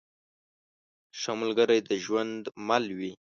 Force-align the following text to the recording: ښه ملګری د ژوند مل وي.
ښه 1.19 1.31
ملګری 1.41 1.79
د 1.87 1.89
ژوند 2.03 2.43
مل 2.67 2.85
وي. 2.97 3.11